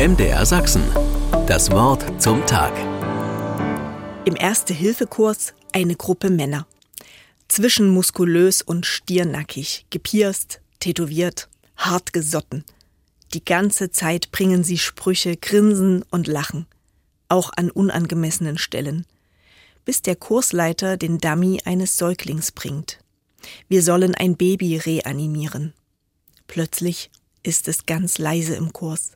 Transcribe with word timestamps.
MDR 0.00 0.46
Sachsen. 0.46 0.82
Das 1.46 1.70
Wort 1.72 2.22
zum 2.22 2.46
Tag. 2.46 2.72
Im 4.24 4.34
Erste-Hilfe-Kurs 4.34 5.52
eine 5.74 5.94
Gruppe 5.94 6.30
Männer. 6.30 6.66
Zwischenmuskulös 7.48 8.62
und 8.62 8.86
stirnackig, 8.86 9.84
gepierst, 9.90 10.62
tätowiert, 10.78 11.50
hart 11.76 12.14
gesotten. 12.14 12.64
Die 13.34 13.44
ganze 13.44 13.90
Zeit 13.90 14.32
bringen 14.32 14.64
sie 14.64 14.78
Sprüche, 14.78 15.36
grinsen 15.36 16.02
und 16.10 16.26
lachen. 16.26 16.64
Auch 17.28 17.50
an 17.54 17.70
unangemessenen 17.70 18.56
Stellen. 18.56 19.04
Bis 19.84 20.00
der 20.00 20.16
Kursleiter 20.16 20.96
den 20.96 21.18
Dummy 21.18 21.60
eines 21.66 21.98
Säuglings 21.98 22.52
bringt. 22.52 23.00
Wir 23.68 23.82
sollen 23.82 24.14
ein 24.14 24.38
Baby 24.38 24.78
reanimieren. 24.78 25.74
Plötzlich 26.46 27.10
ist 27.42 27.68
es 27.68 27.84
ganz 27.84 28.16
leise 28.16 28.54
im 28.54 28.72
Kurs. 28.72 29.12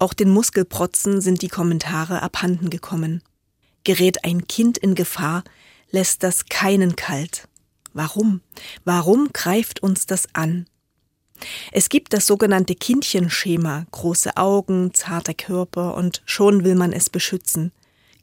Auch 0.00 0.14
den 0.14 0.30
Muskelprotzen 0.30 1.20
sind 1.20 1.42
die 1.42 1.48
Kommentare 1.48 2.22
abhanden 2.22 2.70
gekommen. 2.70 3.22
Gerät 3.84 4.24
ein 4.24 4.46
Kind 4.46 4.78
in 4.78 4.94
Gefahr, 4.94 5.44
lässt 5.90 6.22
das 6.22 6.46
keinen 6.46 6.96
kalt. 6.96 7.48
Warum? 7.92 8.40
Warum 8.84 9.28
greift 9.34 9.82
uns 9.82 10.06
das 10.06 10.34
an? 10.34 10.66
Es 11.70 11.90
gibt 11.90 12.14
das 12.14 12.26
sogenannte 12.26 12.74
Kindchenschema, 12.74 13.86
große 13.90 14.38
Augen, 14.38 14.94
zarter 14.94 15.34
Körper 15.34 15.94
und 15.94 16.22
schon 16.24 16.64
will 16.64 16.76
man 16.76 16.94
es 16.94 17.10
beschützen. 17.10 17.70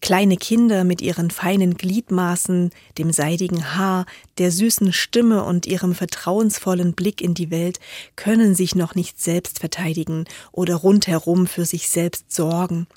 Kleine 0.01 0.37
Kinder 0.37 0.83
mit 0.83 1.01
ihren 1.01 1.31
feinen 1.31 1.75
Gliedmaßen, 1.75 2.71
dem 2.97 3.11
seidigen 3.11 3.75
Haar, 3.75 4.05
der 4.37 4.51
süßen 4.51 4.93
Stimme 4.93 5.43
und 5.43 5.65
ihrem 5.65 5.95
vertrauensvollen 5.95 6.93
Blick 6.93 7.19
in 7.21 7.33
die 7.33 7.49
Welt 7.49 7.79
können 8.15 8.53
sich 8.53 8.75
noch 8.75 8.95
nicht 8.95 9.19
selbst 9.19 9.59
verteidigen 9.59 10.25
oder 10.51 10.75
rundherum 10.75 11.47
für 11.47 11.65
sich 11.65 11.89
selbst 11.89 12.31
sorgen. 12.31 12.87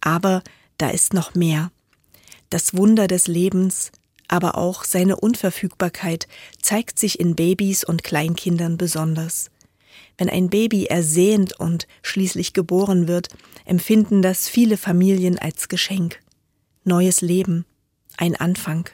Aber 0.00 0.42
da 0.76 0.90
ist 0.90 1.14
noch 1.14 1.34
mehr. 1.34 1.70
Das 2.50 2.76
Wunder 2.76 3.06
des 3.06 3.28
Lebens, 3.28 3.92
aber 4.26 4.58
auch 4.58 4.84
seine 4.84 5.16
Unverfügbarkeit 5.16 6.26
zeigt 6.60 6.98
sich 6.98 7.20
in 7.20 7.36
Babys 7.36 7.84
und 7.84 8.02
Kleinkindern 8.02 8.76
besonders. 8.76 9.50
Wenn 10.18 10.28
ein 10.28 10.50
Baby 10.50 10.86
ersehnt 10.86 11.58
und 11.58 11.86
schließlich 12.02 12.52
geboren 12.52 13.06
wird, 13.08 13.28
empfinden 13.64 14.20
das 14.20 14.48
viele 14.48 14.76
Familien 14.76 15.38
als 15.38 15.68
Geschenk 15.68 16.20
neues 16.84 17.20
Leben, 17.20 17.64
ein 18.16 18.36
Anfang. 18.36 18.88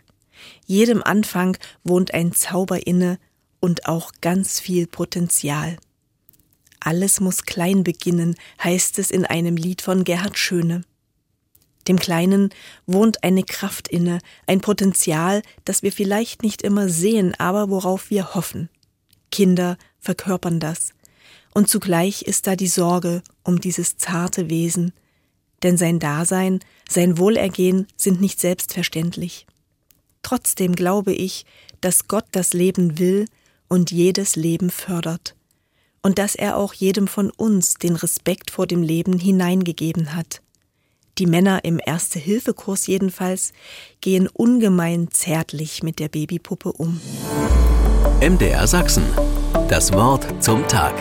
Jedem 0.67 1.03
Anfang 1.03 1.57
wohnt 1.85 2.15
ein 2.15 2.33
Zauber 2.33 2.87
inne 2.87 3.19
und 3.61 3.87
auch 3.87 4.13
ganz 4.21 4.61
viel 4.61 4.87
Potenzial. 4.87 5.77
Alles 6.81 7.21
muss 7.21 7.45
klein 7.45 7.85
beginnen, 7.85 8.37
heißt 8.63 8.99
es 8.99 9.11
in 9.11 9.27
einem 9.27 9.57
Lied 9.57 9.83
von 9.83 10.05
Gerhard 10.05 10.39
Schöne. 10.39 10.83
Dem 11.89 11.99
Kleinen 11.99 12.51
wohnt 12.87 13.23
eine 13.23 13.43
Kraft 13.43 13.89
inne, 13.89 14.21
ein 14.47 14.61
Potenzial, 14.61 15.43
das 15.65 15.83
wir 15.83 15.93
vielleicht 15.93 16.43
nicht 16.43 16.63
immer 16.63 16.89
sehen, 16.89 17.35
aber 17.39 17.69
worauf 17.69 18.11
wir 18.11 18.35
hoffen. 18.35 18.71
Kinder 19.31 19.77
verkörpern 19.99 20.61
das. 20.61 20.91
Und 21.53 21.69
zugleich 21.69 22.23
ist 22.23 22.47
da 22.47 22.57
die 22.57 22.69
Sorge 22.69 23.23
um 23.43 23.61
dieses 23.61 23.97
zarte 23.97 24.49
Wesen, 24.51 24.93
denn 25.63 25.77
sein 25.77 25.99
Dasein, 25.99 26.61
sein 26.89 27.19
Wohlergehen 27.19 27.87
sind 27.97 28.21
nicht 28.21 28.41
selbstverständlich. 28.41 29.47
Trotzdem 30.23 30.75
glaube 30.75 31.13
ich, 31.13 31.45
dass 31.81 32.09
Gott 32.09 32.27
das 32.33 32.53
Leben 32.53 32.99
will 32.99 33.27
und 33.69 33.91
jedes 33.91 34.37
Leben 34.37 34.71
fördert, 34.71 35.35
und 36.03 36.19
dass 36.19 36.35
er 36.35 36.57
auch 36.57 36.75
jedem 36.75 37.09
von 37.09 37.31
uns 37.31 37.75
den 37.75 37.97
Respekt 37.97 38.51
vor 38.51 38.67
dem 38.67 38.83
Leben 38.83 39.19
hineingegeben 39.19 40.15
hat. 40.15 40.43
Die 41.19 41.27
Männer 41.27 41.65
im 41.65 41.79
Erste-Hilfe-Kurs 41.85 42.87
jedenfalls 42.87 43.53
gehen 44.01 44.27
ungemein 44.27 45.11
zärtlich 45.11 45.83
mit 45.83 45.99
der 45.99 46.09
Babypuppe 46.09 46.73
um. 46.73 47.01
MDR 48.21 48.67
Sachsen. 48.67 49.05
Das 49.69 49.93
Wort 49.93 50.43
zum 50.43 50.67
Tag. 50.69 50.95